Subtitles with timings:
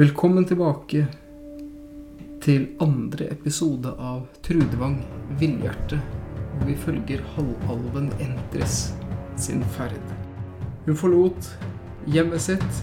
[0.00, 1.02] Velkommen tilbake
[2.40, 4.94] til andre episode av Trudvang
[5.36, 5.98] Villhjerte,
[6.54, 8.78] hvor vi følger halvalven Entres
[9.36, 10.14] sin ferd.
[10.86, 11.50] Hun forlot
[12.08, 12.80] hjemmet sitt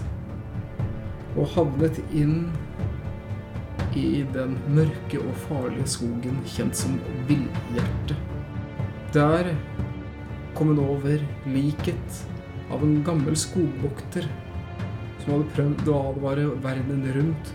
[1.34, 2.52] og havnet inn
[3.98, 8.14] i den mørke og farlige skogen kjent som Villhjerte.
[9.16, 9.56] Der
[10.54, 11.18] kom hun over
[11.50, 12.26] liket
[12.70, 14.30] av en gammel skogvokter
[15.22, 17.52] som hadde prøvd å advare verden rundt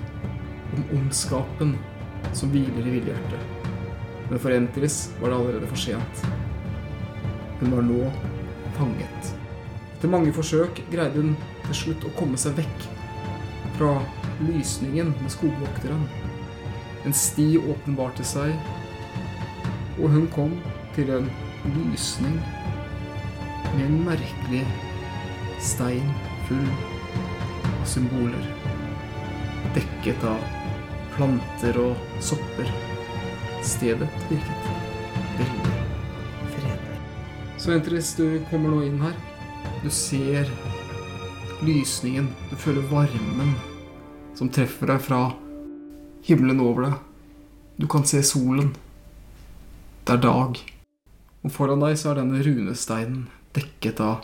[0.73, 1.75] om ondskapen
[2.33, 3.69] som hviler i villhjertet.
[4.29, 6.25] Men for Entris var det allerede for sent.
[7.59, 8.01] Hun var nå
[8.77, 9.33] fanget.
[9.95, 11.35] Etter mange forsøk greide hun
[11.67, 12.87] til slutt å komme seg vekk
[13.77, 13.93] fra
[14.43, 16.07] lysningen med skogvokteren.
[17.03, 18.55] En sti åpenbarte seg,
[19.99, 20.57] og hun kom
[20.95, 21.29] til en
[21.75, 22.39] lysning
[23.73, 24.65] med en merkelig
[25.63, 26.11] stein
[26.47, 26.92] full
[27.89, 28.47] symboler.
[29.75, 30.41] Dekket av
[31.15, 32.69] planter og sopper.
[33.63, 34.69] Stedet virket
[35.39, 35.75] veldig
[36.55, 36.97] fredelig.
[37.57, 39.15] Så Entris, du kommer nå inn her.
[39.83, 40.49] Du ser
[41.63, 42.29] lysningen.
[42.49, 43.55] Du føler varmen
[44.37, 45.23] som treffer deg fra
[46.27, 46.99] himmelen over deg.
[47.77, 48.73] Du kan se solen.
[50.03, 50.59] Det er dag.
[51.43, 54.23] Og foran deg så er denne runesteinen dekket av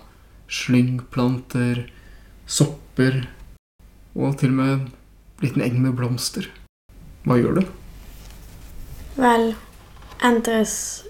[0.50, 1.86] slyngplanter,
[2.50, 3.28] sopper
[4.20, 4.86] og til og med en
[5.42, 6.50] liten eng med blomster.
[7.23, 7.64] Hva gjør du?
[9.20, 9.53] Vel,
[10.23, 11.06] Endres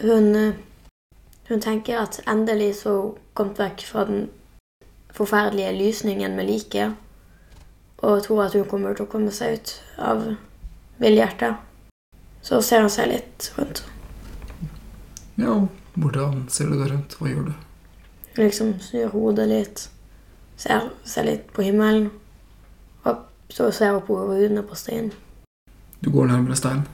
[0.00, 0.54] hun,
[1.48, 2.94] hun tenker at endelig så
[3.36, 4.28] kommet vekk fra den
[5.12, 6.94] forferdelige lysningen med liket,
[7.98, 10.24] og tror at hun kommer til å komme seg ut av
[11.00, 11.60] villhjertet.
[12.44, 13.82] Så ser hun seg litt rundt.
[15.36, 15.58] Ja,
[15.96, 17.16] hvordan ser du deg rundt?
[17.20, 17.54] Hva gjør du?
[18.36, 19.86] Liksom snur hodet litt,
[20.56, 22.10] ser, ser litt på himmelen,
[23.04, 25.12] og så ser jeg på rudene på steinen.
[26.00, 26.86] Du går nærmere steinen.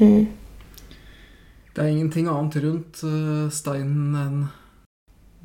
[0.00, 0.28] Mm.
[1.72, 4.40] Det er ingenting annet rundt eh, steinen enn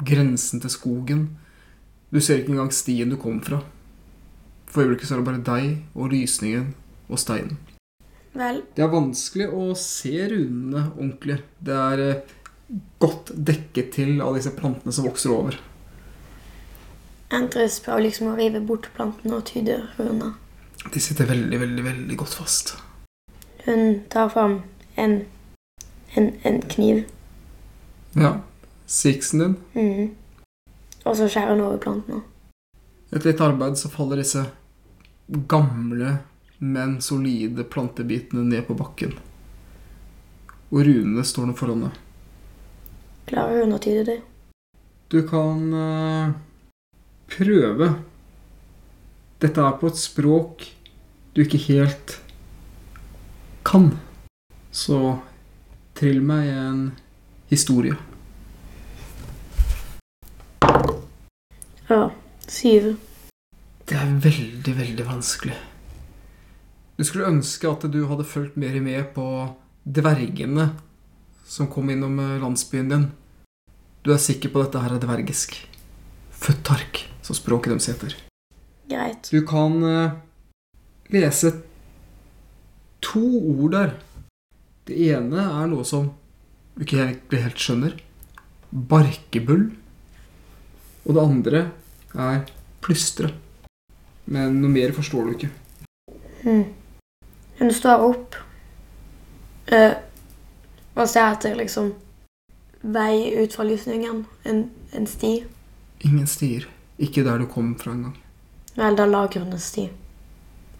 [0.08, 1.28] grensen til skogen.
[2.12, 3.62] Du ser ikke engang stien du kom fra.
[4.68, 6.74] For øyeblikket er det bare deg og lysningen
[7.08, 7.58] og steinen.
[8.38, 11.40] Vel, Det er vanskelig å se runene ordentlig.
[11.64, 12.36] Det er eh,
[13.00, 15.58] godt dekket til av disse plantene som vokser over.
[17.34, 20.34] Endres prøver liksom å rive bort plantene og tyde runene.
[20.94, 22.76] De sitter veldig, veldig, veldig godt fast.
[23.66, 24.62] Hun tar fram
[24.96, 25.20] en,
[26.16, 27.04] en, en kniv.
[28.16, 28.38] Ja.
[28.88, 29.58] Siksen din.
[29.76, 30.16] Mm.
[31.04, 32.22] Og så skjærer hun over plantene.
[33.12, 34.46] Etter litt arbeid så faller disse
[35.52, 36.18] gamle,
[36.64, 39.18] men solide plantebitene ned på bakken.
[40.72, 42.00] Og runene står nå foran deg.
[43.28, 44.18] Klarer hun å tyde det?
[45.12, 46.36] Du kan eh,
[47.32, 47.92] prøve.
[49.42, 50.68] Dette er på et språk
[51.36, 52.18] du ikke helt
[53.68, 53.92] kan.
[54.72, 55.18] Så
[55.98, 56.82] trill meg en
[57.52, 57.98] historie.
[61.88, 62.08] Ja.
[62.48, 62.96] Syv.
[63.88, 65.56] Det er veldig, veldig vanskelig.
[66.98, 69.28] Du skulle ønske at du hadde fulgt mer med på
[69.84, 70.72] dvergene
[71.48, 73.06] som kom innom eh, landsbyen din.
[74.04, 75.56] Du er sikker på at dette her er dvergisk.
[76.32, 78.16] Futtark, som språket deres heter.
[78.88, 79.28] Greit.
[79.32, 80.16] Du kan uh,
[81.12, 81.52] lese
[83.04, 83.96] to ord der.
[84.88, 86.14] Det ene er noe som
[86.78, 87.98] du ikke helt, helt skjønner.
[88.72, 89.68] Barkebull.
[91.08, 91.62] Og det andre
[92.16, 92.48] er
[92.84, 93.34] plystre.
[94.28, 95.52] Men noe mer forstår du ikke.
[96.44, 96.66] Hmm.
[97.60, 98.36] Hun står opp
[99.74, 99.96] uh,
[100.96, 101.92] og ser etter liksom
[102.88, 104.24] vei ut fra lysningen.
[104.48, 105.42] En, en sti.
[106.08, 106.68] Ingen stier.
[106.98, 108.16] Ikke der du kom fra engang.
[108.78, 109.88] Vel, da lager hun en sti.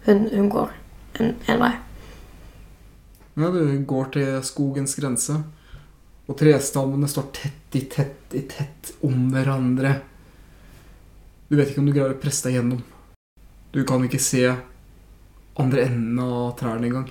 [0.06, 0.72] Hun, hun går
[1.18, 1.74] en, en vei.
[3.38, 5.36] Ja, du går til skogens grense,
[6.26, 9.92] og trestammene står tett i tett i tett om hverandre.
[11.48, 12.82] Du vet ikke om du greier å presse deg gjennom.
[13.72, 14.42] Du kan ikke se
[15.58, 17.08] andre enden av trærne engang.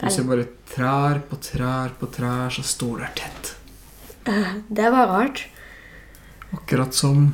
[0.00, 3.54] Du ser bare trær på trær på trær som står der tett.
[4.80, 5.46] Det var rart.
[6.54, 7.30] Akkurat som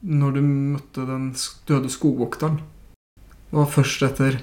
[0.00, 1.32] når du møtte den
[1.68, 2.60] døde skogvokteren.
[3.50, 4.40] Var først etter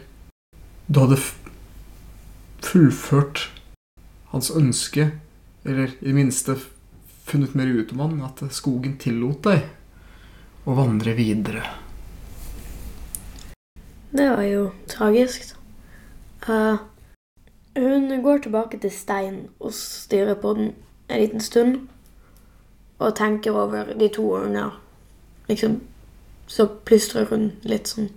[0.88, 1.18] du hadde
[2.62, 3.48] fullført
[4.30, 5.12] hans ønske,
[5.66, 6.58] eller i det minste
[7.26, 9.66] funnet mer ut om han, at skogen tillot deg
[10.66, 11.64] å vandre videre.
[14.16, 15.56] Det var jo tragisk.
[16.46, 16.78] Uh,
[17.76, 20.74] hun går tilbake til steinen og stirrer på den
[21.10, 21.80] en liten stund.
[23.00, 24.70] Og tenker over de to ordene.
[25.50, 25.80] Liksom
[26.48, 28.10] så plystrer hun litt sånn.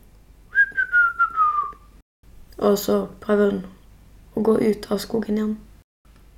[2.58, 3.60] Og så prøver hun
[4.38, 5.54] å gå ut av skogen igjen.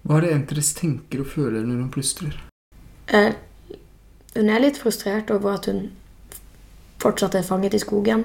[0.05, 2.37] Hva er det Entres tenker og føler når hun plystrer?
[3.13, 3.33] Eh,
[4.37, 5.91] hun er litt frustrert over at hun
[7.03, 8.25] fortsatt er fanget i skogen.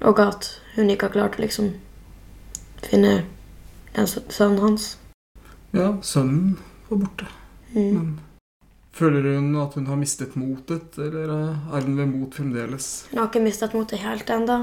[0.00, 1.72] Og at hun ikke har klart å liksom
[2.86, 3.24] finne
[3.96, 4.96] den s- sønnen hans.
[5.74, 6.56] Ja, sønnen
[6.88, 7.26] var borte.
[7.74, 7.92] Mm.
[7.94, 8.20] Men
[8.92, 12.90] føler hun at hun har mistet motet, eller er hun ved mot fremdeles?
[13.10, 14.62] Hun har ikke mistet motet helt ennå.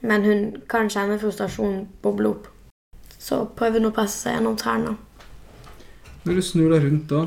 [0.00, 2.48] Men hun kan kjenne frustrasjonen boble opp.
[3.20, 4.96] Så prøver hun å presse seg gjennom trærne.
[6.24, 7.26] Når du snur deg rundt da,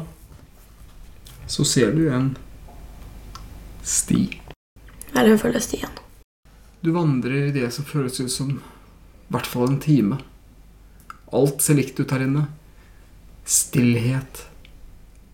[1.50, 2.32] så ser du en
[3.84, 4.24] sti.
[5.14, 6.00] Eller hun følger stien.
[6.82, 10.18] Du vandrer i det som føles ut som i hvert fall en time.
[11.34, 12.48] Alt ser likt ut her inne.
[13.46, 14.44] Stillhet.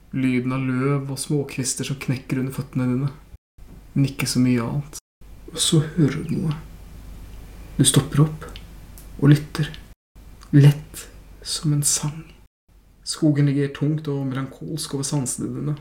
[0.10, 3.12] Lyden av løv og småkvister som knekker under føttene dine.
[3.94, 4.98] Men ikke så mye annet.
[5.52, 6.56] Og så hører du noe.
[7.78, 8.48] Du stopper opp
[9.20, 9.70] og lytter.
[10.56, 11.06] Lett
[11.46, 12.24] som en sang.
[13.06, 15.78] Skogen ligger tungt og melankolsk over sansene dine.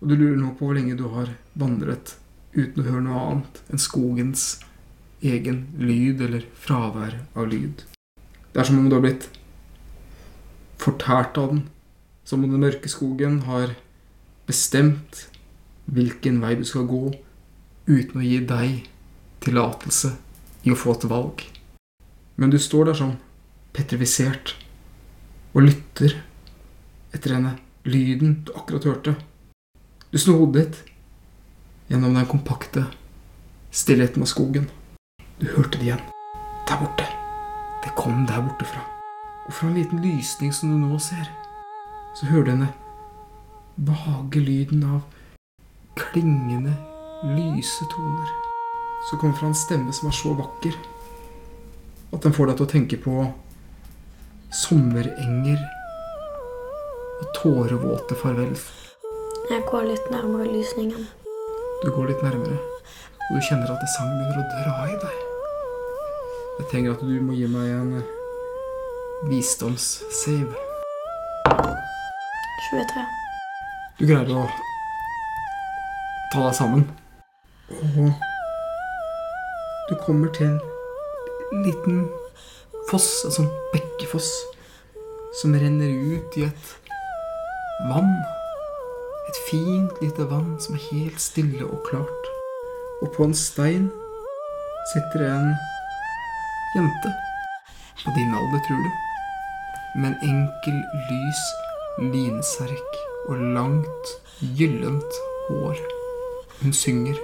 [0.00, 2.14] Og du lurer nå på hvor lenge du har vandret
[2.52, 4.46] uten å høre noe annet enn skogens
[5.24, 7.84] egen lyd eller fravær av lyd.
[8.52, 9.28] Det er som om du har blitt
[10.80, 11.68] fortært av den.
[12.24, 13.74] Som om den mørke skogen har
[14.46, 15.26] bestemt
[15.90, 17.10] hvilken vei du skal gå,
[17.90, 18.86] uten å gi deg
[19.44, 20.12] tillatelse
[20.66, 21.42] i å få et valg.
[22.36, 23.16] Men du står der sånn,
[23.76, 24.54] petrifisert,
[25.54, 26.14] og lytter
[27.14, 29.16] etter denne lyden du akkurat hørte.
[30.10, 32.86] Du snur hodet ditt gjennom den kompakte
[33.74, 34.68] stillheten av skogen.
[35.40, 36.02] Du hørte det igjen.
[36.68, 37.06] Der borte.
[37.82, 38.82] Det kom der borte fra.
[39.48, 41.26] Og fra en liten lysning som du nå ser,
[42.14, 42.72] så hører du denne
[43.76, 45.00] vage lyden av
[45.96, 46.74] klingende,
[47.36, 48.32] lyse toner.
[49.08, 50.76] Så kommer fra en stemme som er så vakker
[52.10, 53.14] at den får deg til å tenke på
[54.50, 55.60] sommerenger
[57.20, 58.56] og tårevåte farvel.
[59.50, 61.06] Jeg går litt nærmere lysningen.
[61.84, 65.20] Du går litt nærmere, og du kjenner at det sang begynner å dra i deg.
[66.60, 67.94] Jeg trenger at du må gi meg en
[69.30, 70.69] visdomssave.
[72.70, 73.02] 23.
[73.98, 74.44] Du greier å
[76.30, 76.84] ta deg sammen.
[77.70, 78.12] Og
[79.88, 82.04] du kommer til en liten
[82.90, 84.28] foss, en sånn bekkefoss,
[85.40, 86.70] som renner ut i et
[87.88, 88.12] vann.
[89.30, 92.30] Et fint lite vann som er helt stille og klart.
[93.02, 93.88] Og på en stein
[94.92, 95.50] sitter en
[96.76, 97.16] jente.
[98.04, 98.94] På din alder, tror du.
[99.98, 100.78] Med en enkel,
[101.10, 101.42] lys
[102.00, 102.98] linserk
[103.28, 104.12] og langt,
[104.56, 105.18] gyllent
[105.48, 105.80] hår.
[106.62, 107.18] Hun synger.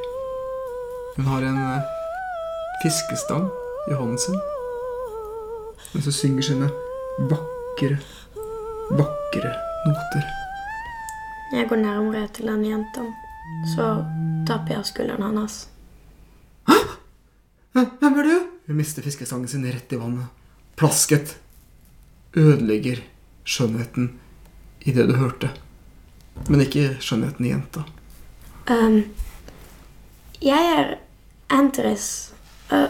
[1.17, 1.93] Hun har en eh,
[2.82, 3.49] fiskestang
[3.90, 4.37] i hånden sin.
[5.94, 6.69] Mens hun synger sine
[7.31, 7.96] vakre,
[8.90, 9.55] vakre
[9.87, 10.28] noter.
[11.55, 13.06] Jeg går nærmere til den jenta,
[13.76, 13.88] så
[14.49, 15.67] tapper jeg skulderen hans.
[17.76, 18.37] Hvem er du?
[18.67, 20.31] Hun mister fiskestangen sin rett i vannet.
[20.81, 21.37] Plasket.
[22.37, 23.02] Ødelegger
[23.44, 24.14] skjønnheten
[24.87, 25.50] i det du hørte.
[26.49, 27.83] Men ikke skjønnheten i jenta.
[28.71, 29.03] Um,
[30.43, 30.97] jeg er
[31.50, 32.33] Andres.
[32.71, 32.88] Uh,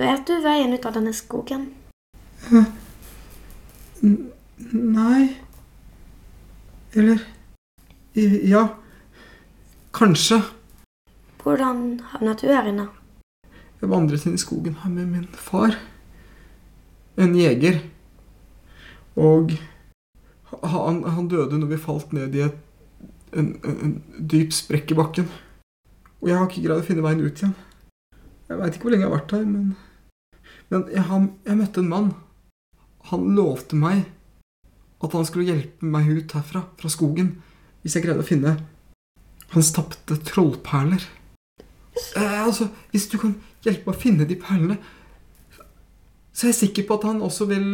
[0.00, 1.70] vet du veien ut av denne skogen?
[4.70, 5.36] Nei
[6.92, 7.20] Eller
[8.14, 8.66] Ja.
[9.94, 10.40] Kanskje.
[11.42, 12.88] Hvordan havnet du her inne?
[13.80, 15.76] Jeg vandret inn i skogen her med min far.
[17.16, 17.80] En jeger.
[19.16, 19.54] Og
[20.62, 22.56] han, han døde når vi falt ned i et,
[23.32, 25.28] en, en, en dyp sprekk i bakken.
[26.20, 27.54] Og jeg har ikke greid å finne veien ut igjen.
[28.50, 29.70] Jeg veit ikke hvor lenge jeg har vært her, men
[30.70, 32.10] Men jeg, han, jeg møtte en mann.
[33.10, 34.04] Han lovte meg
[35.02, 37.42] at han skulle hjelpe meg ut herfra, fra skogen,
[37.82, 38.52] hvis jeg greide å finne
[39.50, 41.02] hans tapte trollperler.
[42.14, 44.76] Eh, altså, hvis du kan hjelpe meg å finne de perlene,
[46.30, 47.66] så er jeg sikker på at han også vil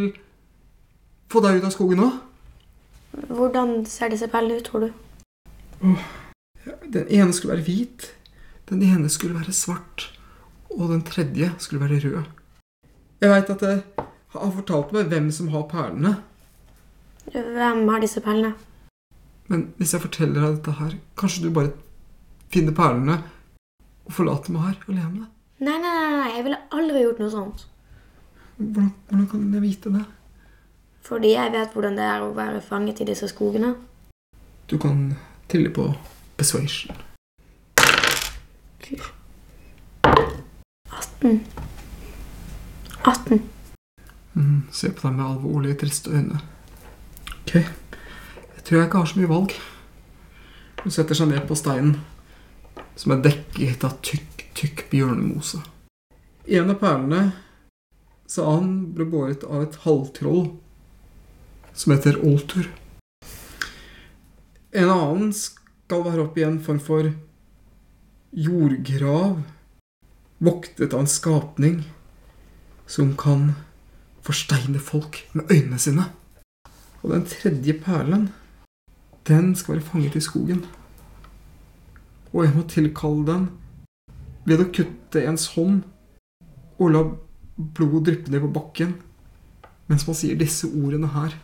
[1.28, 2.16] få deg ut av skogen òg.
[3.28, 4.92] Hvordan ser disse perlene ut, tror du?
[6.92, 8.06] Den ene skulle være hvit,
[8.68, 10.08] den ene skulle være svart,
[10.70, 12.24] og den tredje skulle være rød.
[13.20, 13.82] Jeg veit at det
[14.36, 16.16] har fortalt meg hvem som har perlene,
[17.32, 18.52] Hvem har disse perlene?
[19.48, 21.70] men hvis jeg forteller deg dette her, kanskje du bare
[22.50, 23.16] finner perlene
[24.06, 25.26] og forlater meg her alene?
[25.58, 27.64] Nei, nei, nei, jeg ville aldri gjort noe sånt.
[28.58, 30.04] Hvordan, hvordan kan jeg vite det?
[31.06, 33.76] Fordi jeg vet hvordan det er å være fanget i disse skogene.
[34.66, 35.12] Du kan
[35.46, 35.84] trille på
[36.36, 36.96] persuasion.
[40.90, 41.46] 18.
[43.04, 43.40] 18.
[44.34, 46.40] Mm, se på deg med alvorlige, triste øyne.
[47.36, 49.56] Ok, jeg tror jeg ikke har så mye valg.
[50.82, 51.96] Hun setter seg ned på steinen,
[52.98, 55.62] som er dekket av tykk, tykk bjørnemose.
[56.46, 57.24] En av perlene,
[58.26, 60.48] sa han, ble båret av et halvtroll
[61.76, 62.70] som heter Oltur.
[64.72, 67.10] En annen skal være oppe i en form for
[68.36, 69.42] jordgrav,
[70.38, 71.78] voktet av en skapning
[72.88, 73.52] som kan
[74.26, 76.08] forsteine folk med øynene sine.
[77.02, 78.28] Og den tredje perlen,
[79.28, 80.64] den skal være fanget i skogen.
[82.32, 83.48] Og jeg må tilkalle den
[84.46, 85.84] ved å kutte ens hånd
[86.76, 87.02] og la
[87.56, 88.96] blodet dryppe ned på bakken
[89.86, 91.34] mens man sier disse ordene her.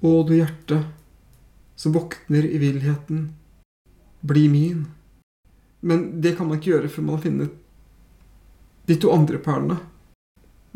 [0.00, 0.80] Å, du hjerte
[1.76, 3.26] som våkner i villheten,
[4.20, 4.86] bli min.
[5.80, 7.56] Men det kan man ikke gjøre før man har funnet
[8.88, 9.78] de to andre perlene.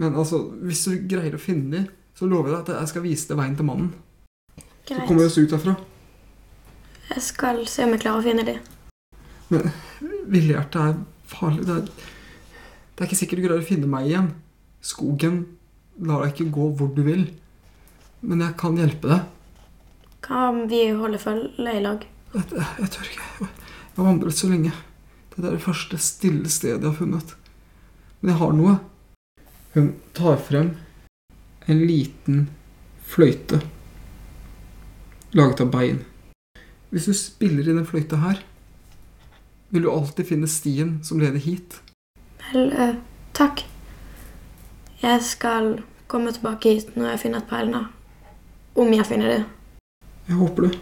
[0.00, 3.04] Men altså, hvis du greier å finne dem, så lover jeg deg at jeg skal
[3.04, 3.90] vise deg veien til mannen.
[4.86, 5.74] Så kommer vi oss ut derfra.
[7.10, 8.60] Jeg skal se om jeg klarer å finne dem.
[9.52, 9.68] Men
[10.30, 11.64] Villhjertet er farlig.
[11.68, 11.88] Det er,
[12.94, 14.30] det er ikke sikkert du greier å finne meg igjen.
[14.84, 15.40] Skogen
[16.04, 17.26] lar deg ikke gå hvor du vil.
[18.24, 19.28] Men jeg kan hjelpe deg.
[20.24, 22.06] Kan vi holde følge i lag?
[22.32, 23.28] Jeg, jeg, jeg tør ikke.
[23.44, 24.72] Jeg har vandret så lenge.
[25.34, 27.36] Det er det første stille stedet jeg har funnet.
[28.20, 28.74] Men jeg har noe.
[29.74, 30.74] Hun tar frem
[31.66, 32.46] en liten
[33.04, 33.60] fløyte
[35.34, 36.04] laget av bein.
[36.94, 38.38] Hvis du spiller i den fløyta her,
[39.74, 41.80] vil du alltid finne stien som leder hit.
[42.52, 42.94] Vel, uh,
[43.34, 43.64] takk.
[45.02, 47.88] Jeg skal komme tilbake hit når jeg finner et perlene.
[48.74, 49.44] Om jeg finner det.
[50.26, 50.78] Jeg håper det.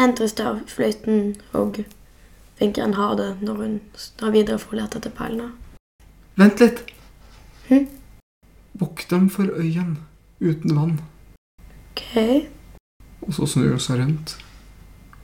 [0.00, 1.82] Entris tar fløyten og
[2.60, 3.74] vinkeren har det når hun
[4.16, 5.50] drar videre for å lete etter perlene.
[6.40, 6.80] Vent litt.
[7.68, 7.84] Hm?
[8.80, 9.98] Vokt dem for øyen
[10.40, 10.96] uten vann.
[11.92, 12.48] Ok.
[13.26, 14.36] Og så snur hun seg rundt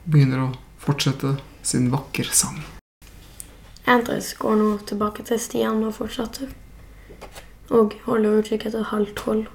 [0.04, 0.52] og begynner å
[0.82, 2.60] fortsette sin vakre sang.
[3.88, 6.52] Entris går nå tilbake til Stian og fortsetter.
[7.72, 9.46] Og holder utkikk etter halvtroll.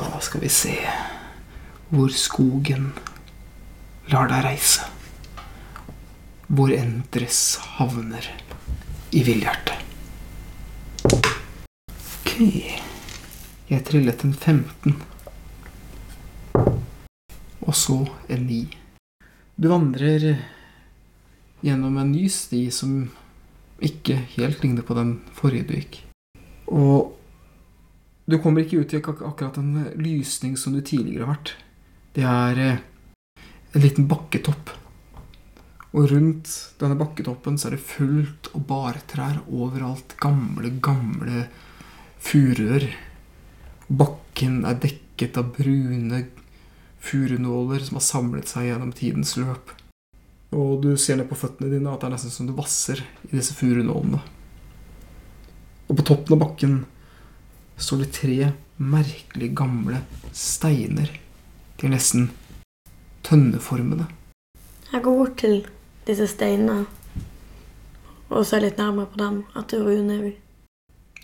[0.00, 0.72] Da skal vi se
[1.90, 2.86] hvor skogen
[4.08, 4.86] lar deg reise.
[6.48, 8.24] Hvor Endres havner
[9.12, 9.76] i villhjertet.
[11.04, 12.32] Ok.
[13.68, 14.96] Jeg trillet en 15.
[17.60, 18.00] Og så
[18.32, 18.60] en 9.
[19.60, 20.30] Du vandrer
[21.60, 23.02] gjennom en ny sti som
[23.84, 26.04] ikke helt ligner på den forrige du gikk.
[26.72, 27.19] Og
[28.30, 31.54] du kommer ikke ut i ak akkurat en lysning som du tidligere har vært.
[32.14, 32.84] Det er eh,
[33.74, 34.72] en liten bakketopp.
[35.90, 40.14] Og rundt denne bakketoppen så er det fullt av bartrær overalt.
[40.22, 41.46] Gamle, gamle
[42.22, 42.86] furuer.
[43.90, 46.24] Bakken er dekket av brune
[47.00, 49.74] furunåler som har samlet seg gjennom tidens løp.
[50.54, 53.34] Og du ser ned på føttene dine at det er nesten som du vasser i
[53.34, 54.22] disse furunålene.
[55.90, 56.80] Og på toppen av bakken
[57.80, 60.02] står det tre merkelig gamle
[60.36, 61.10] steiner.
[61.80, 62.30] De er nesten
[63.26, 64.06] tønneformede.
[64.92, 65.60] Jeg går bort til
[66.06, 66.84] disse steinene
[68.30, 70.30] og ser litt nærmere på dem etter runer.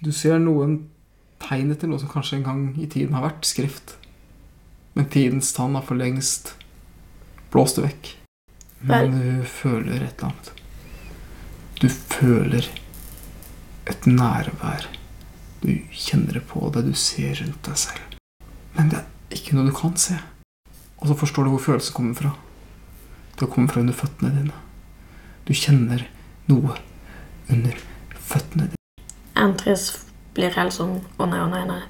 [0.03, 0.79] Du ser noen
[1.43, 3.97] tegn etter noe som kanskje en gang i tiden har vært skrift.
[4.97, 6.55] Men tidens tann har for lengst
[7.53, 8.13] blåst det vekk.
[8.87, 10.53] Men du føler et eller annet.
[11.81, 12.69] Du føler
[13.87, 14.89] et nærvær.
[15.67, 18.19] Du kjenner det på det du ser rundt deg selv.
[18.77, 20.15] Men det er ikke noe du kan se.
[21.01, 22.31] Og så forstår du hvor følelsen kommer fra.
[23.35, 24.61] Det kommer fra under føttene dine.
[25.49, 26.05] Du kjenner
[26.47, 26.77] noe
[27.51, 27.81] under
[28.15, 29.03] føttene dine.
[29.43, 29.89] Entris
[30.39, 31.81] blir helt sånn å nei, å nei, nei.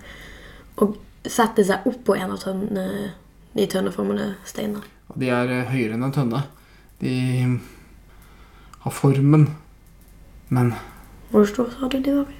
[0.80, 0.96] Og
[1.28, 2.86] setter seg oppå en av tønne,
[3.52, 4.88] de tønneformede steinene.
[5.20, 6.42] De er eh, høyere enn en tønne.
[7.04, 7.12] De
[8.86, 9.50] har formen,
[10.48, 10.72] men
[11.28, 12.34] Hvor stor sa du de var?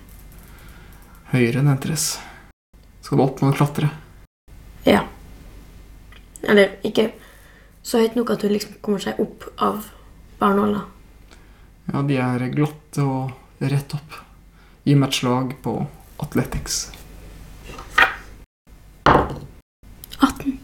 [1.32, 2.16] Høyere enn Entres.
[3.02, 3.90] Skal du opp, må du klatre.
[4.86, 5.02] Ja.
[6.46, 7.10] Eller ikke
[7.86, 9.86] så høyt nok at du liksom kommer seg opp av
[10.40, 10.84] barnåla.
[11.86, 14.20] Ja, de er glatte og rett opp.
[14.86, 15.78] Gi meg et slag på
[16.22, 16.90] Athletics.
[19.06, 20.58] 18.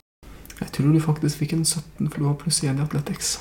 [0.58, 3.36] Jeg tror du faktisk fikk en 17, for du har pluss 1 i Athletics.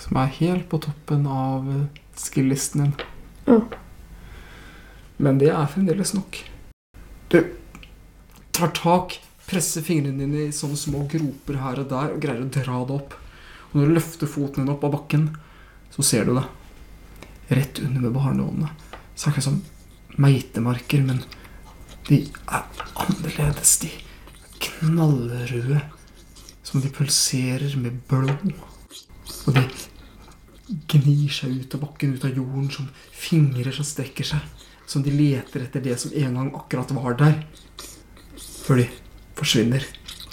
[0.00, 1.68] Som er helt på toppen av
[2.20, 2.94] skill-listen din.
[3.48, 3.64] Mm.
[5.16, 6.40] Men det er fremdeles nok.
[7.30, 7.38] Du
[8.54, 12.50] tar tak, presser fingrene dine i sånne små groper her og der og greier å
[12.50, 13.16] dra det opp.
[13.70, 15.28] Og når du løfter foten din opp av bakken,
[15.94, 16.46] så ser du det.
[17.54, 18.72] Rett under ved barnehåndene
[19.14, 19.62] så akkurat som
[20.18, 21.22] meitemarker, men
[22.08, 22.64] de er
[22.98, 23.76] annerledes.
[23.82, 25.80] De er knallrøde,
[26.64, 28.54] som de pulserer med blod.
[29.46, 29.64] Og de
[30.90, 34.63] gnir seg ut av bakken, ut av jorden, som fingrer som strekker seg.
[34.86, 37.38] Som de leter etter det som en gang akkurat var der.
[38.64, 38.88] Før de
[39.38, 39.86] forsvinner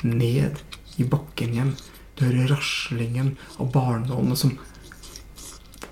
[0.04, 0.60] ned
[0.98, 1.76] i bakken igjen.
[2.16, 4.58] Du hører raslingen av barnålene som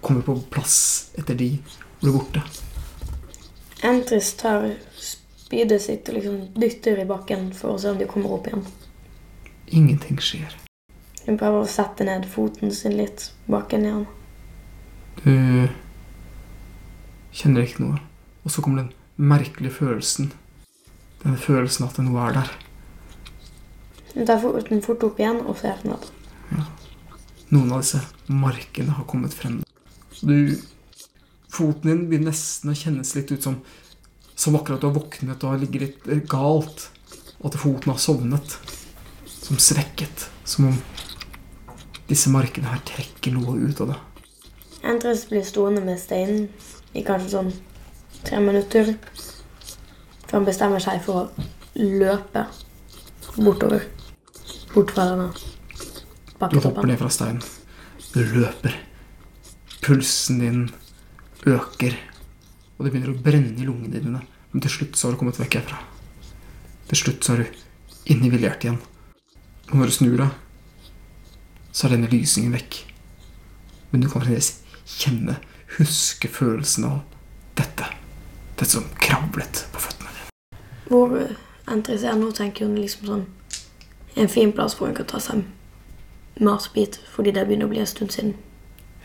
[0.01, 1.51] kommer på plass etter de
[1.99, 2.43] blir borte.
[3.83, 8.35] Entris tar spydet sitt og liksom dytter i bakken for å se om de kommer
[8.35, 8.65] opp igjen.
[9.69, 10.55] Ingenting skjer.
[11.25, 14.05] Hun prøver å sette ned foten sin litt bakken igjen.
[15.23, 15.33] Du
[17.35, 18.08] kjenner ikke noe.
[18.43, 18.93] Og så kommer den
[19.29, 20.31] merkelige følelsen.
[21.23, 22.51] Den følelsen at det noe er der.
[24.25, 26.63] Tar foten fort opp igjen og ser Ja.
[27.49, 29.61] Noen av disse markene har kommet frem.
[30.21, 30.57] Du,
[31.49, 33.61] foten din begynner nesten å kjennes litt ut som
[34.39, 36.85] Som akkurat du har våknet og har ligget litt galt.
[37.41, 38.53] Og at foten har sovnet.
[39.27, 40.29] Som svekket.
[40.45, 40.77] Som om
[42.07, 43.97] disse markene her trekker noe ut av det.
[44.87, 46.47] Entris blir stående med steinen
[46.95, 47.51] i kanskje sånn
[48.25, 48.93] tre minutter.
[50.25, 51.47] Før han bestemmer seg for å
[51.79, 52.45] løpe
[53.37, 53.85] bortover.
[54.73, 55.29] Bort fra denne
[56.39, 56.59] bakketoppen.
[56.59, 57.41] Du hopper ned fra steinen.
[58.13, 58.75] Du løper.
[59.85, 60.61] Pulsen din
[61.47, 61.95] øker.
[62.77, 64.21] Og det begynner å brenne i lungene dine.
[64.51, 65.81] Men til slutt så har du kommet vekk herfra.
[66.89, 68.79] Til slutt så er du inne i igjen.
[69.69, 70.31] Og når du snur deg,
[71.71, 72.79] så er denne lysingen vekk.
[73.91, 74.59] Men du kan fremdeles
[74.89, 75.37] kjenne,
[75.77, 77.18] huske følelsen av.
[78.69, 80.11] Dette som kravlet på føttene.
[80.85, 81.13] Hvor
[81.73, 83.23] Entris er nå, tenker hun liksom sånn
[84.13, 85.41] En fin plass hvor hun kan ta seg
[86.37, 88.35] matbit, fordi det begynner å bli en stund siden.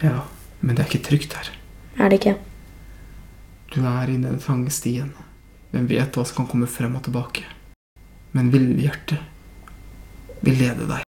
[0.03, 0.27] Ja,
[0.61, 1.49] men det er ikke trygt her.
[1.97, 2.37] Er det ikke?
[3.73, 5.15] Du er inne i den trange stien.
[5.73, 7.49] Hvem vet hva som kan komme frem og tilbake?
[8.37, 9.21] Men villhjertet
[10.45, 11.01] vil lede deg.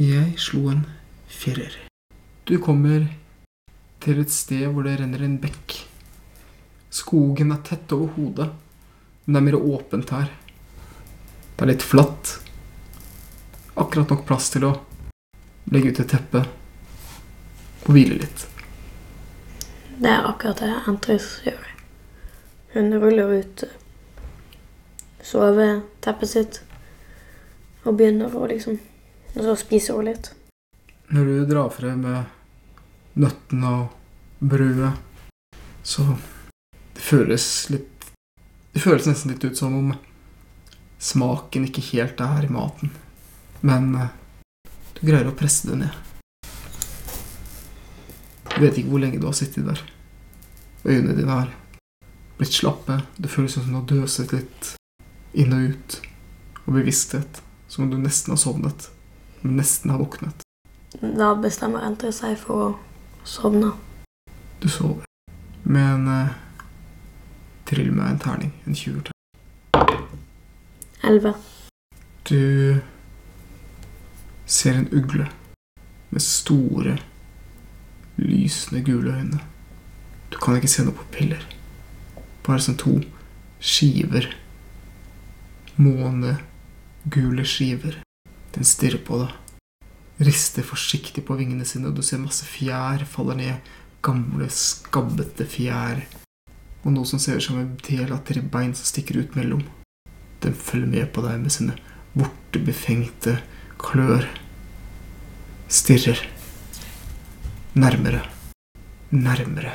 [0.00, 0.86] Jeg slo en
[1.28, 1.76] firer.
[2.48, 3.10] Du kommer
[4.00, 5.84] til et sted hvor det renner en bekk.
[6.94, 8.48] Skogen er tett over hodet,
[9.24, 10.28] men det er mer åpent her.
[11.56, 12.36] Det er litt flatt.
[13.74, 14.76] Akkurat nok plass til å
[15.74, 18.44] legge ut et teppe og hvile litt.
[19.98, 21.64] Det er akkurat det Entris gjør.
[22.76, 23.72] Hun ruller ut eh,
[25.26, 26.60] soveteppet sitt
[27.82, 28.78] og begynner å liksom
[29.34, 30.30] Og så spiser hun litt.
[31.10, 33.98] Når du drar frem med nøttene og
[34.38, 34.92] brødet,
[35.82, 36.06] så
[37.14, 37.90] føles litt
[38.74, 39.92] Det føles nesten litt ut som om
[41.04, 42.90] smaken ikke helt er her i maten.
[43.62, 44.08] Men eh,
[44.96, 45.94] du greier å presse det ned.
[48.48, 49.82] Du vet ikke hvor lenge du har sittet der.
[50.82, 51.52] Øynene dine er
[52.40, 52.98] blitt slappe.
[53.14, 54.72] Det føles som om du har døset litt
[55.38, 55.98] inn og ut.
[56.64, 57.42] Og bevissthet.
[57.68, 58.88] Som om du nesten har sovnet.
[59.44, 60.42] Men nesten har våknet.
[60.98, 62.70] Da bestemmer Entris seg for å
[63.28, 63.74] sovne.
[64.58, 65.06] Du sover.
[65.62, 66.40] Men eh,
[67.68, 68.52] trill meg en terning.
[68.66, 69.12] En 20-terning.
[71.04, 71.34] Elleve.
[72.24, 72.80] Du
[74.46, 75.28] ser en ugle
[76.10, 76.98] med store,
[78.16, 79.40] lysende gule øyne.
[80.32, 81.44] Du kan ikke se noe på piller.
[82.46, 82.98] Bare som to
[83.60, 84.30] skiver.
[85.76, 88.00] Månegule skiver.
[88.54, 89.32] Den stirrer på deg.
[90.24, 93.72] Rister forsiktig på vingene sine, og du ser masse fjær faller ned.
[94.04, 96.04] Gamle, skabbete fjær.
[96.84, 99.64] Og noe som ser ut som en del av tre bein som stikker ut mellom.
[100.44, 101.78] Den følger med på deg med sine
[102.12, 103.38] bortebefengte
[103.80, 104.28] klør.
[105.68, 106.20] Stirrer.
[107.74, 108.20] Nærmere.
[109.10, 109.72] Nærmere.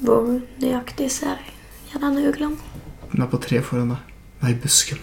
[0.00, 0.24] Hvor
[0.62, 1.42] nøyaktig ser
[1.90, 2.56] jeg denne uglen?
[3.12, 4.06] Den er på tre foran deg.
[4.40, 5.02] Nei, busken.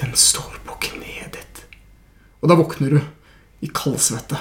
[0.00, 1.64] Den står på kneet ditt.
[2.40, 3.00] Og da våkner du
[3.60, 4.40] i kaldsvette.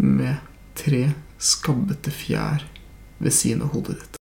[0.00, 0.40] Med
[0.80, 2.64] tre skabbete fjær
[3.20, 4.19] ved siden av hodet ditt.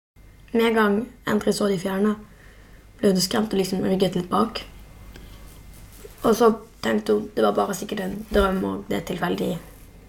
[0.57, 2.15] Med en gang Entry så de fjerne,
[2.97, 4.63] ble hun skremt og liksom rygget litt bak.
[6.23, 6.49] Og så
[6.81, 9.51] tenkte hun det var bare sikkert en drøm, og det er tilfeldig.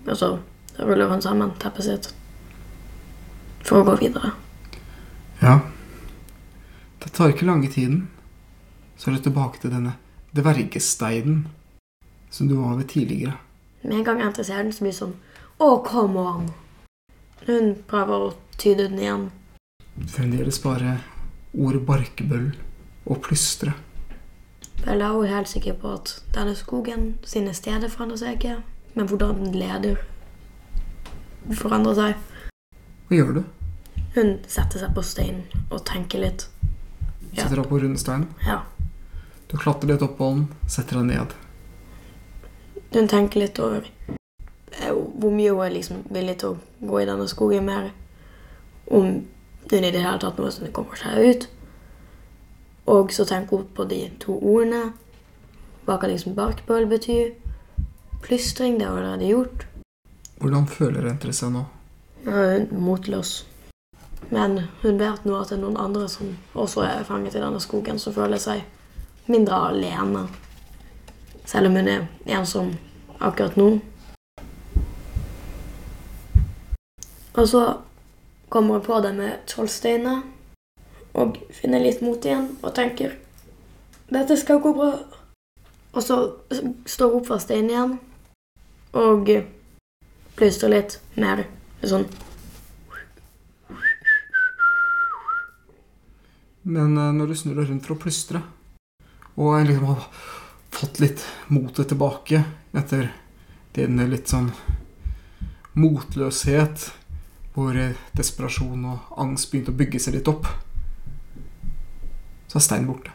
[0.06, 0.30] Og så
[0.78, 2.08] ruller hun sammen teppet sitt
[3.60, 4.32] for å gå videre.
[5.42, 5.58] Ja.
[7.04, 8.06] Det tar ikke lange tiden.
[8.96, 9.98] Så er du tilbake til denne
[10.32, 11.44] dvergesteinen
[12.32, 13.36] som du var ved tidligere.
[13.82, 15.18] Med en gang Entry ser den, så blir det sånn
[15.60, 16.48] Å, come on!
[17.44, 19.28] Hun prøver å tyde den igjen.
[20.06, 20.98] Fremdeles bare
[21.58, 22.52] ordet barkebøll
[23.08, 23.72] og plystre.
[24.84, 28.58] Vel, jeg er jo helt sikker på at denne skogen sine steder forandrer seg ikke,
[28.94, 29.98] men hvordan den leder,
[31.58, 32.28] forandrer seg.
[33.08, 33.42] Hva gjør du?
[34.14, 36.46] Hun setter seg på steinen og tenker litt.
[37.32, 37.42] Ja.
[37.42, 38.28] Setter deg på rundesteinen.
[38.46, 38.62] Ja.
[39.48, 41.34] Du klatrer litt opp på den, setter deg ned.
[42.92, 47.08] Hun tenker litt over eh, hvor mye hun er liksom villig til å gå i
[47.08, 47.90] denne skogen mer.
[48.88, 49.26] Om
[49.70, 51.48] hun i det hele tatt noe som kommer seg ut.
[52.88, 54.92] Og så tenker hun på de to ordene.
[55.84, 57.18] Hva kan liksom barkbøl bety?
[58.22, 59.66] Plystring, det har hun allerede gjort.
[60.38, 61.64] Hvordan føler Entre seg nå?
[62.24, 63.46] Hun er motløs.
[64.30, 67.60] Men hun vet nå at det er noen andre som også er fanget i denne
[67.60, 68.64] skogen, som føler seg
[69.28, 70.26] mindre alene.
[71.48, 72.74] Selv om hun er ensom
[73.20, 73.70] akkurat nå.
[77.38, 77.62] Og så
[78.48, 80.22] kommer på det med trollsteinene
[81.18, 83.16] og finner litt mot igjen og tenker
[84.08, 84.92] dette skal gå bra.
[85.92, 86.16] Og så
[86.88, 87.98] står hun opp fra steinen igjen
[88.96, 89.30] og
[90.38, 91.44] plystrer litt mer
[91.82, 92.06] sånn
[96.68, 98.42] Men eh, når du snur deg rundt for å plystre,
[99.40, 100.02] og jeg liksom har
[100.74, 102.42] fått litt motet tilbake
[102.76, 103.08] etter
[103.72, 104.50] din litt sånn
[105.80, 106.90] motløshet,
[107.58, 110.46] hvor eh, desperasjon og angst begynte å bygge seg litt opp,
[112.46, 113.10] så er Stein borte.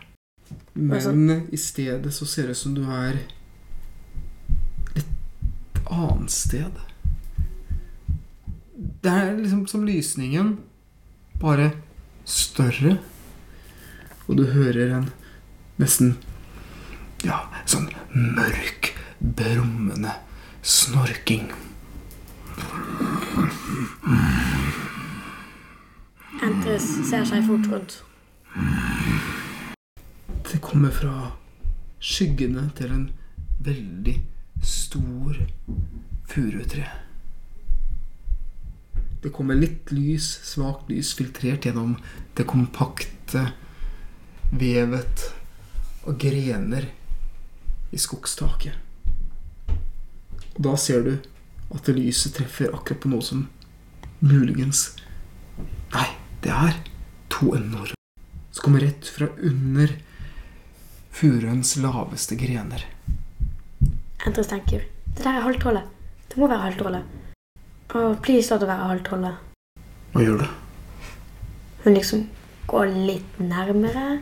[0.75, 3.21] Men i stedet så ser det ut som du er
[4.97, 6.75] et annet sted.
[8.75, 10.57] Det er liksom som lysningen,
[11.39, 11.71] bare
[12.27, 12.97] større.
[14.27, 15.09] Og du hører en
[15.79, 16.17] nesten
[17.23, 18.89] Ja, sånn mørk,
[19.23, 20.17] brummende
[20.59, 21.53] snorking.
[26.43, 27.97] Entres ser seg fort rundt.
[30.49, 31.31] Det kommer fra
[32.03, 33.05] skyggene til en
[33.63, 34.17] veldig
[34.63, 35.39] stor
[36.29, 36.85] furutre.
[39.23, 41.95] Det kommer litt lys, svakt lys, filtrert gjennom
[42.35, 43.45] det kompakte
[44.51, 45.29] vevet
[46.03, 46.89] av grener
[47.93, 48.75] i skogstaket.
[50.53, 51.13] Og da ser du
[51.73, 53.47] at lyset treffer akkurat på noe som
[54.23, 54.93] muligens
[55.93, 56.07] Nei,
[56.41, 56.77] det er
[57.33, 57.97] to enorme
[58.53, 59.91] som kommer rett fra under
[61.13, 62.85] furuens laveste grener.
[64.25, 65.89] Entres tenker det der er halvtrollet.
[66.29, 67.03] Det må være halvtrollet.
[67.93, 69.35] Og please la det være halvtrollet.
[70.13, 70.47] Hva gjør du?
[71.83, 72.23] Hun liksom
[72.69, 74.21] går litt nærmere.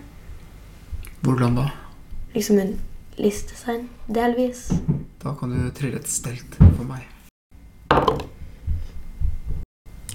[1.21, 1.69] Hvordan da?
[2.33, 2.75] Liksom hun
[3.19, 4.69] lister seg delvis.
[5.23, 7.05] Da kan du trille et stelt for meg.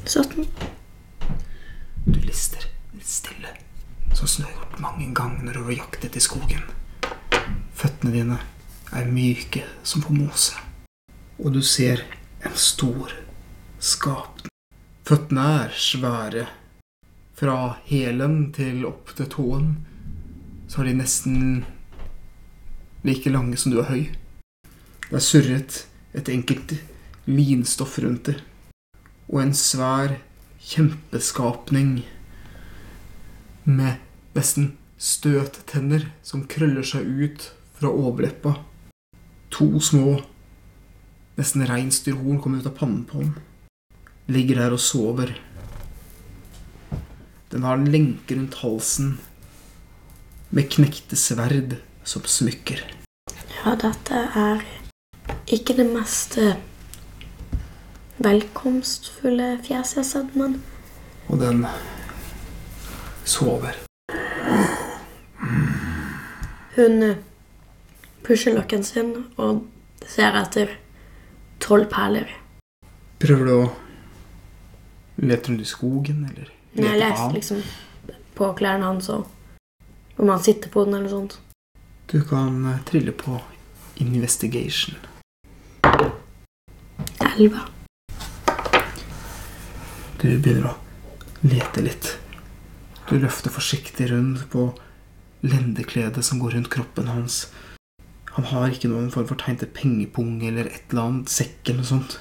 [0.07, 0.47] 17.
[2.05, 2.67] Du lister
[3.03, 3.49] stille,
[4.15, 6.63] så snort mange ganger over jaktet i skogen.
[7.75, 8.39] Føttene dine
[8.95, 10.55] er myke som på mose,
[11.43, 12.05] og du ser
[12.47, 13.15] en stor
[13.79, 14.53] skapning.
[15.07, 16.47] Føttene er svære.
[17.37, 19.73] Fra hælen til opp til tåen
[20.71, 21.65] så er de nesten
[23.07, 24.05] like lange som du er høy.
[25.11, 25.83] Det er surret
[26.17, 26.79] et enkelt
[27.27, 28.41] linstoff rundt det,
[29.27, 30.19] og en svær
[30.63, 32.01] kjempeskapning
[33.67, 33.99] med
[34.37, 38.55] nesten støttenner som krøller seg ut fra overleppa.
[39.57, 40.21] To små,
[41.37, 43.35] nesten reinsdyrhorn kommer ut av pannen på den.
[44.33, 45.35] Ligger der og sover.
[47.53, 49.17] Den har en lenke rundt halsen
[50.51, 52.83] med knekte sverd som smykker.
[53.59, 54.65] Ja, dette er
[55.51, 56.55] ikke det meste
[58.19, 60.63] velkomstfulle fjeset jeg har sett, men
[61.29, 61.67] Og den
[63.25, 63.75] sover.
[66.77, 67.15] hun
[68.25, 69.63] pusher løkken sin og
[70.07, 70.77] ser etter
[71.61, 72.29] trollperler.
[73.19, 73.71] Prøver du å
[75.17, 77.63] lete rundt i skogen, eller Nei, jeg lete liksom
[78.37, 79.25] på klærne hans og
[80.19, 81.39] om han sitter på den eller noe sånt.
[82.13, 83.41] Du kan eh, trille på
[84.01, 84.97] investigation.
[87.21, 87.65] Elleve.
[90.17, 90.77] Du begynner å
[91.45, 92.07] lete litt.
[93.11, 94.71] Du løfter forsiktig rundt på
[95.45, 97.51] lendekledet som går rundt kroppen hans.
[98.33, 101.83] Han har ikke noen form for tegn til pengepung eller et eller annet sekk eller
[101.83, 102.17] noe sånt.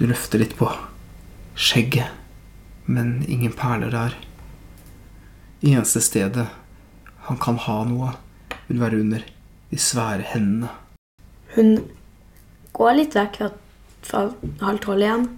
[0.00, 0.70] Du løfter litt på
[1.60, 2.08] skjegget,
[2.88, 4.16] men ingen perler der.
[5.60, 6.46] Eneste stedet
[7.28, 8.14] han kan ha noe,
[8.70, 9.28] vil være under
[9.68, 10.72] de svære hendene.
[11.52, 11.76] Hun
[12.72, 13.42] går litt vekk
[14.08, 14.24] fra,
[14.64, 15.28] halv tolv igjen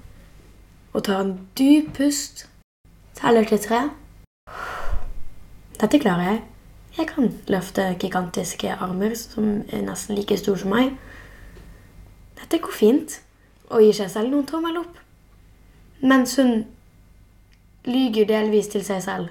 [0.92, 2.46] og tar en dyp pust.
[3.16, 3.83] Teller til tre.
[5.81, 6.42] Dette klarer jeg.
[6.98, 10.92] Jeg kan løfte gigantiske armer som er nesten like store som meg.
[12.40, 13.20] Dette går fint.
[13.72, 14.98] Og gir seg selv noen tommel opp.
[16.05, 16.66] Mens hun
[17.88, 19.31] lyger delvis til seg selv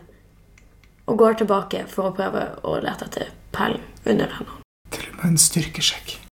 [1.06, 4.60] og går tilbake for å prøve å lete etter perlen under henne.
[4.92, 6.31] Til og med en styrkesjekk.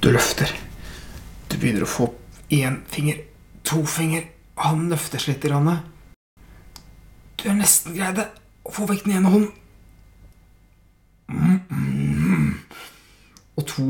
[0.00, 0.48] Du løfter.
[1.50, 3.18] Du begynner å få opp én finger,
[3.68, 4.24] to finger.
[4.60, 5.44] Han løfter seg litt.
[5.44, 5.82] Grann.
[7.36, 8.28] Du har nesten greid det.
[8.64, 9.52] Å få vekk den ene hånden.
[11.30, 12.50] Mm, mm.
[13.60, 13.86] Og to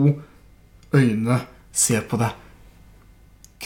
[0.94, 1.40] øyne
[1.73, 2.35] ser på deg.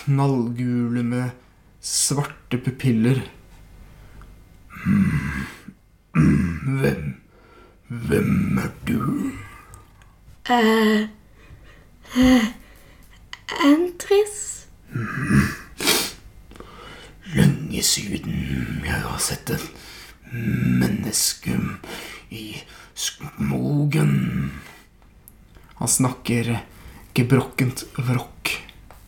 [0.05, 1.33] Knallgule med
[1.81, 3.25] svarte pupiller.
[4.85, 5.45] Mm.
[6.15, 7.13] Hvem
[7.89, 9.33] Hvem er du?
[10.51, 11.09] Eh, eh,
[13.65, 14.67] Entris?
[17.35, 19.65] Lenge siden jeg har sett et
[20.31, 21.57] menneske
[22.31, 22.45] i
[22.95, 24.15] skogen.
[25.81, 26.53] Han snakker
[27.19, 28.55] gebrokkent vrokk,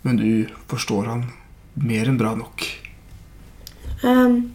[0.03, 0.31] men du
[0.67, 1.25] forstår han
[1.79, 2.67] mer enn bra nok.
[4.03, 4.51] Um,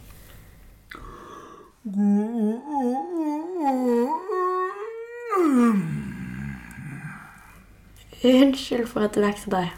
[8.23, 9.69] unnskyld for at jeg vekket deg.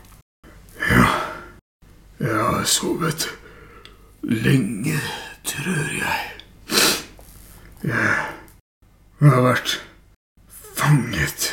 [2.19, 3.27] Jeg har sovet
[4.23, 4.99] lenge,
[5.43, 6.19] tror jeg.
[7.83, 9.75] Jeg har vært
[10.75, 11.51] fanget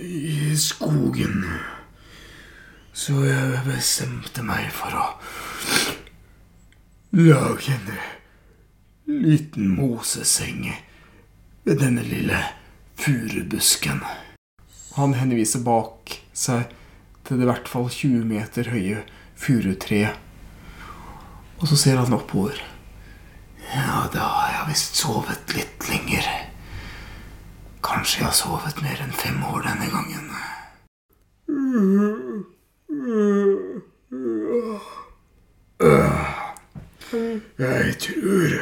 [0.00, 1.44] i skogen.
[2.92, 5.06] Så jeg bestemte meg for å
[7.16, 7.92] lage en
[9.24, 10.66] liten moseseng
[11.64, 12.42] ved denne lille
[13.00, 14.02] furubusken.
[14.96, 16.72] Han henviser bak seg
[17.26, 19.04] til det i hvert fall 20 meter høye
[19.38, 20.16] furutreet.
[21.60, 22.56] Og så ser han oppover.
[23.70, 26.26] Ja, da har jeg visst sovet litt lenger.
[27.84, 30.26] Kanskje jeg har sovet mer enn fem år denne gangen.
[37.60, 38.58] Jeg tror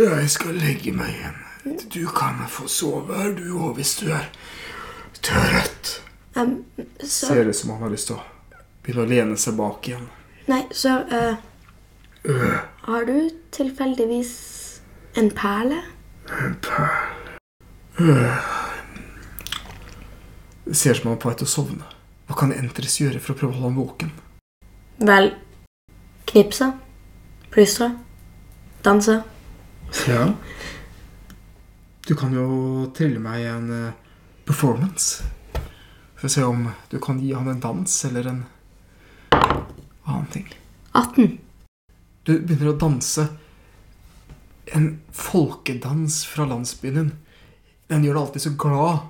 [0.00, 1.38] jeg skal legge meg igjen.
[1.92, 4.30] Du kan få sove her, du òg, hvis du er
[5.22, 6.02] trøtt.
[6.34, 6.64] Um,
[7.00, 8.24] så Ser ut som han har lyst til å
[8.84, 10.06] begynne å lene seg bak igjen.
[10.50, 11.36] Nei, så eh,
[12.86, 14.32] Har du tilfeldigvis
[15.20, 15.82] en perle?
[16.30, 17.18] En perle
[20.64, 21.86] Det ser ut som han er på vei til å sovne.
[22.30, 24.12] Hva kan Entres gjøre for å prøve å holde ham våken?
[25.02, 25.32] Vel
[26.30, 26.68] knipse,
[27.50, 27.90] plystre,
[28.86, 29.16] danse.
[30.06, 30.28] Ja.
[32.06, 32.46] Du kan jo
[32.94, 33.70] trille meg en
[34.50, 35.22] performance.
[36.18, 38.42] For å se om du kan gi han en dans eller en
[40.08, 40.48] annen ting.
[40.92, 41.38] 18.
[42.26, 43.28] Du begynner å danse
[44.74, 47.14] en folkedans fra landsbyen din.
[47.90, 49.08] Den gjør deg alltid så glad.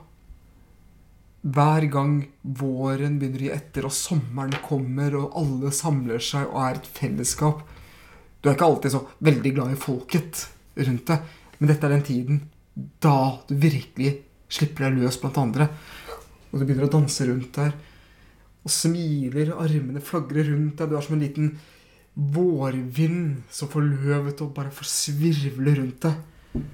[1.41, 6.63] Hver gang våren begynner å gi etter, og sommeren kommer, og alle samler seg og
[6.67, 7.65] er et fellesskap.
[8.41, 10.47] Du er ikke alltid så veldig glad i folket
[10.81, 12.43] rundt deg, men dette er den tiden
[13.05, 14.19] da du virkelig
[14.51, 15.71] slipper deg løs blant andre.
[16.51, 17.77] Og du begynner å danse rundt der,
[18.61, 20.91] og smiler, armene flagrer rundt deg.
[20.91, 21.53] Du er som en liten
[22.15, 26.65] vårvind som får løvet og bare får svirvle rundt deg.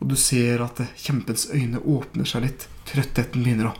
[0.00, 2.66] Og du ser at kjempens øyne åpner seg litt.
[2.88, 3.76] Trøttheten begynner å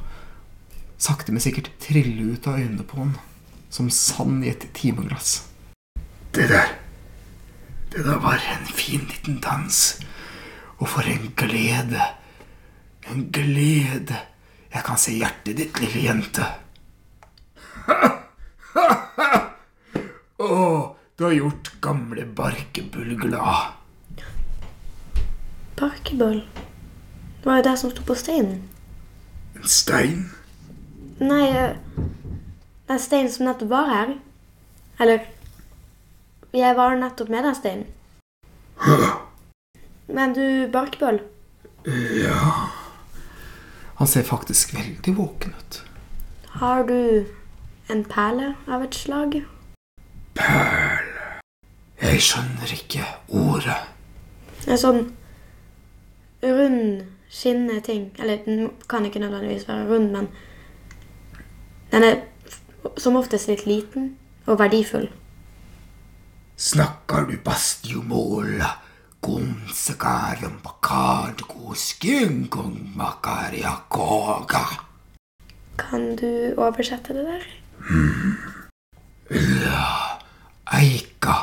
[1.00, 3.14] sakte, men sikkert trille ut av øynene på han.
[3.72, 5.46] Som sand i et timeglass.
[6.34, 6.76] Det der
[7.90, 10.00] Det der var en fin liten dans.
[10.78, 12.19] Og for en glede.
[13.08, 14.16] En glede.
[14.70, 16.44] Jeg kan se hjertet ditt, lille jente.
[20.40, 23.72] Å, du har gjort gamle Barkebull glad.
[25.80, 26.44] Barkebull?
[27.40, 28.62] Det var jo det som sto på steinen.
[29.56, 30.28] En stein?
[31.20, 34.14] Nei, det er steinen som nettopp var her.
[35.00, 35.26] Eller
[36.52, 37.86] Jeg var nettopp med den steinen.
[40.10, 41.20] Men du, Barkebull?
[41.86, 42.79] Ja
[44.00, 45.82] Han ser faktisk veldig våken ut.
[46.46, 47.26] Har du
[47.92, 49.42] en perle av et slag?
[50.34, 51.42] Perle
[52.00, 53.76] Jeg skjønner ikke ordet.
[54.64, 55.02] En sånn
[56.40, 58.06] rund, skinnende ting.
[58.16, 60.30] Eller den kan ikke nødvendigvis være rund, men
[61.92, 62.16] den er
[62.96, 64.14] som oftest litt liten
[64.46, 65.10] og verdifull.
[66.56, 68.78] Snakker du bastiomola?
[75.80, 77.46] Kan du oversette det der?
[79.30, 80.20] Ja,
[80.72, 81.36] Eika.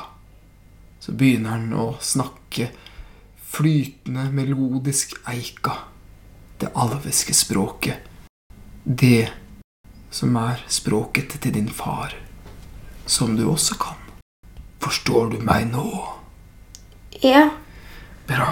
[1.00, 2.70] Så begynner han å snakke
[3.48, 5.78] flytende, melodisk eika.
[6.60, 8.04] Det alviske språket.
[8.84, 9.30] Det
[10.12, 12.16] som er språket til din far,
[13.06, 14.04] som du også kan.
[14.84, 15.88] Forstår du meg nå?
[17.24, 17.48] Ja.
[18.28, 18.48] Bra.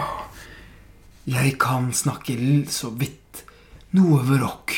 [1.27, 2.37] Jeg kan snakke
[2.71, 3.41] så vidt
[3.97, 4.71] noe vrokk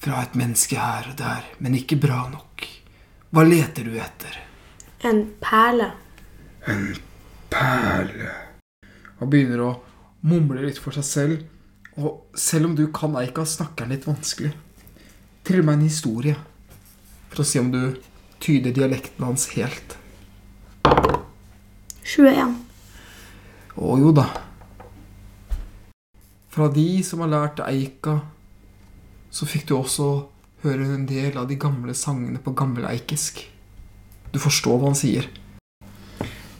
[0.00, 2.64] fra et menneske her og der, men ikke bra nok.
[3.34, 4.38] Hva leter du etter?
[5.04, 5.90] En perle.
[6.72, 6.86] En
[7.52, 8.32] perle.
[9.20, 9.70] Han begynner å
[10.24, 11.44] mumle litt for seg selv,
[12.00, 14.54] og selv om du kan Eika, snakker han litt vanskelig.
[15.44, 16.38] Trill meg en historie,
[17.28, 17.98] for å se om du
[18.40, 19.98] tyder dialekten hans helt.
[22.04, 22.63] 21.
[23.74, 24.28] Å jo da.
[26.54, 28.20] Fra de som har lært Eika,
[29.34, 30.08] så fikk du også
[30.62, 33.42] høre en del av de gamle sangene på gammeleikisk.
[34.30, 35.26] Du forstår hva han sier.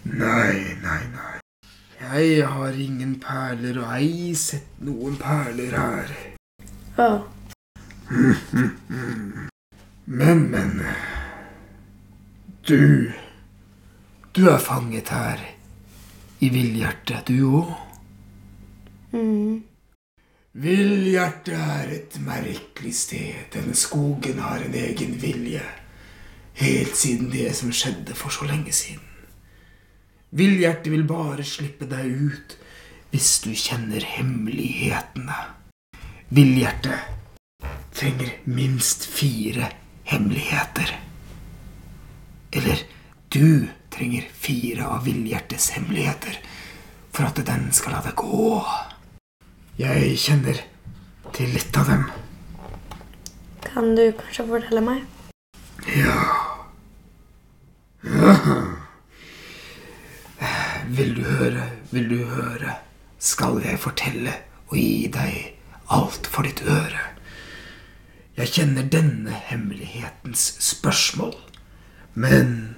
[0.05, 1.31] Nei, nei, nei.
[2.05, 6.13] Jeg har ingen perler, og ei sett noen perler her.
[6.99, 7.09] Ja.
[10.05, 10.83] Men, men
[12.69, 13.11] Du
[14.37, 15.54] Du er fanget her.
[16.45, 17.71] I villhjertet, du òg.
[19.15, 19.63] Mm.
[20.61, 23.47] Villhjertet er et merkelig sted.
[23.55, 25.63] Denne skogen har en egen vilje.
[26.61, 29.03] Helt siden det som skjedde for så lenge siden.
[30.35, 32.57] Villhjertet vil bare slippe deg ut
[33.15, 35.39] hvis du kjenner hemmelighetene.
[36.35, 39.71] Villhjertet trenger minst fire
[40.11, 40.93] hemmeligheter.
[42.53, 42.85] Eller
[43.33, 46.39] du trenger fire av villhjertets hemmeligheter
[47.15, 48.59] for at den skal la deg gå.
[49.79, 50.59] Jeg kjenner
[51.35, 52.05] til litt av dem.
[53.65, 54.99] Kan du kanskje fortelle meg?
[55.95, 56.19] Ja
[60.95, 62.77] Vil du høre, vil du høre,
[63.19, 64.33] skal jeg fortelle
[64.69, 65.55] og gi deg
[65.95, 67.01] alt for ditt øre.
[68.37, 71.35] Jeg kjenner denne hemmelighetens spørsmål,
[72.15, 72.77] men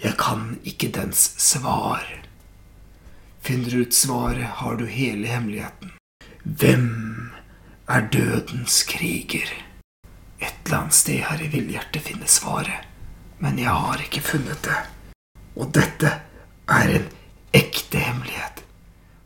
[0.00, 2.04] jeg kan ikke dens svar.
[3.44, 5.92] Finner du ut svaret, har du hele hemmeligheten.
[6.44, 7.32] Hvem
[7.88, 9.48] er dødens kriger?
[10.40, 12.86] Et eller annet sted her i villhjertet finnes svaret,
[13.38, 14.78] men jeg har ikke funnet det.
[15.56, 16.14] Og dette
[16.68, 17.08] er en
[17.52, 18.64] ekte hemmelighet.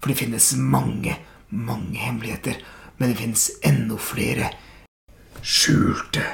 [0.01, 1.15] For det finnes mange,
[1.49, 2.59] mange hemmeligheter,
[2.99, 4.51] men det finnes enda flere
[5.43, 6.25] skjulte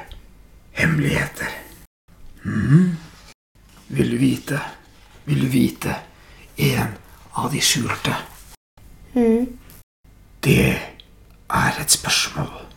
[0.81, 1.53] hemmeligheter.
[2.42, 2.96] Mhm.
[3.90, 4.61] Vil du vite?
[5.24, 5.94] Vil du vite
[6.57, 6.92] en
[7.33, 8.14] av de skjulte?
[9.14, 9.59] Mm.
[10.46, 10.79] Det
[11.50, 12.68] er et spørsmål.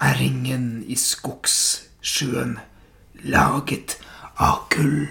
[0.00, 2.56] Er ringen i skogssjøen
[3.22, 4.00] laget
[4.34, 5.06] av gull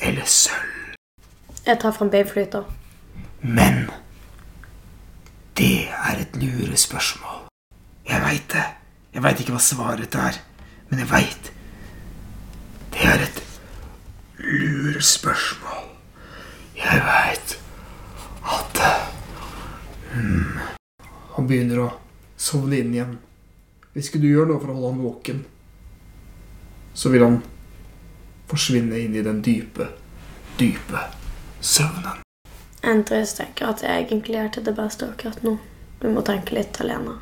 [0.00, 0.92] eller sølv?
[1.64, 2.68] Jeg tar frem beinflyter.
[3.40, 3.88] Men
[5.56, 7.48] det er et lurespørsmål.
[8.08, 8.68] Jeg veit det.
[9.16, 10.36] Jeg veit ikke hva svaret er,
[10.90, 11.52] men jeg veit
[12.92, 13.45] det er et
[14.38, 15.84] lurespørsmål.
[16.76, 17.56] Jeg veit
[18.46, 18.80] at
[20.12, 20.58] hmm.
[21.36, 21.90] Han begynner å
[22.40, 23.16] sovne inn igjen.
[23.92, 25.44] Hvis ikke du gjør noe for å holde han våken,
[26.96, 27.38] så vil han
[28.48, 29.90] forsvinne inn i den dype,
[30.60, 31.06] dype
[31.60, 32.22] søvnen.
[32.86, 35.56] Andres tenker at jeg egentlig er til det beste akkurat nå.
[36.00, 37.16] Du må tenke litt alene.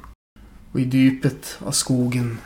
[0.75, 2.37] Og i dypet av skogen,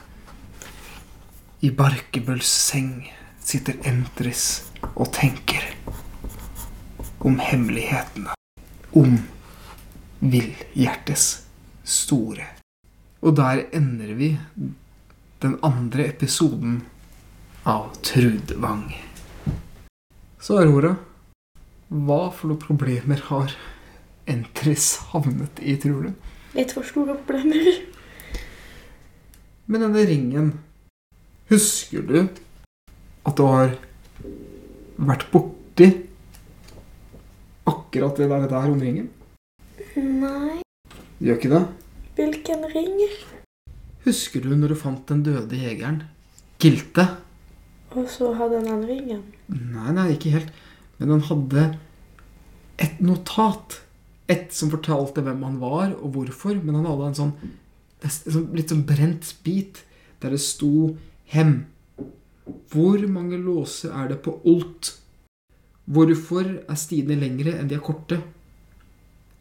[1.65, 3.09] i Barkebøls seng,
[3.49, 5.65] sitter Entris og tenker
[7.25, 8.35] om hemmelighetene.
[8.93, 9.17] Om
[10.21, 11.25] villhjertes
[11.89, 12.45] store.
[13.25, 14.33] Og der ender vi
[15.43, 16.83] den andre episoden
[17.69, 18.91] av Trudvang.
[20.41, 20.95] Så Aurora,
[21.89, 23.55] hva for noen problemer har
[24.29, 26.33] Entris havnet i, tror du?
[26.59, 27.81] Litt for store problemer.
[29.69, 30.57] Men denne ringen
[31.49, 32.27] Husker du
[33.27, 33.75] at du har
[34.99, 35.89] vært borti
[37.69, 39.09] akkurat det der, der om ringen?
[39.97, 40.61] Nei,
[41.19, 41.65] Gjør ikke det?
[42.19, 43.01] hvilken ring?
[44.05, 46.03] Husker du når du fant den døde jegeren?
[46.63, 47.05] Gilte?
[47.95, 49.21] Og så hadde han den ringen.
[49.49, 50.51] Nei, nei, ikke helt.
[50.99, 51.65] Men han hadde
[52.83, 53.81] et notat.
[54.29, 56.59] Et som fortalte hvem han var, og hvorfor.
[56.61, 57.33] Men han hadde en sånn,
[58.03, 59.85] en sånn litt sånn brent bit
[60.21, 60.97] der det sto
[61.33, 61.65] 'Hem'.
[62.73, 64.93] Hvor mange låser er det på Olt?
[65.89, 68.21] Hvorfor er stiene lengre enn de er korte?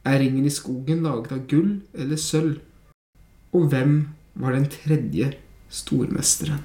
[0.07, 2.61] Er ringen i skogen laget av gull eller sølv?
[3.51, 3.97] Og hvem
[4.39, 5.33] var den tredje
[5.67, 6.63] stormesteren?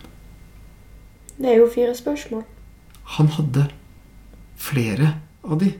[1.39, 2.45] Det er jo fire spørsmål.
[3.17, 3.67] Han hadde
[4.55, 5.73] flere av de.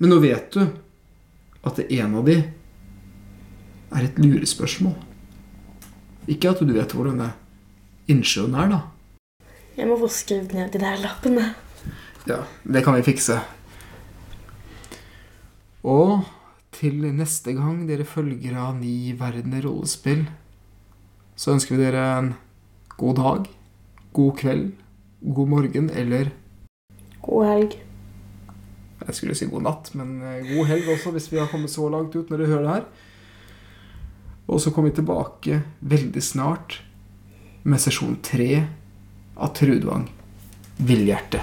[0.00, 0.64] Men nå vet du
[1.64, 2.36] at det ene av de
[3.90, 4.96] er et lurespørsmål.
[6.30, 7.22] Ikke at du vet hvordan
[8.10, 8.80] innsjøen er, da.
[9.80, 11.54] Jeg må få skrevet ned de der lappene.
[12.28, 13.38] Ja, det kan vi fikse.
[15.88, 16.26] Og
[16.76, 20.26] til neste gang dere følger av Ni verdener rollespill,
[21.32, 22.28] så ønsker vi dere en
[23.00, 23.46] god dag,
[24.12, 24.66] god kveld,
[25.24, 26.28] god morgen eller
[27.24, 27.78] God helg.
[29.06, 31.88] Jeg skulle si god natt, men eh, god helg også, hvis vi har kommet så
[31.88, 32.84] langt ut når dere hører det her.
[34.50, 36.82] Og så kommer vi tilbake veldig snart
[37.64, 38.66] med sesjon tre
[39.40, 40.10] av Trudvang
[40.76, 41.40] Villhjerte.